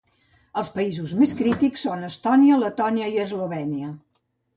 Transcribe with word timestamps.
Els 0.59 0.69
països 0.77 1.11
més 1.19 1.33
crítics 1.41 1.83
són 1.87 2.07
Estònia, 2.07 2.57
Letònia 2.63 3.11
i 3.17 3.21
Eslovènia. 3.25 3.93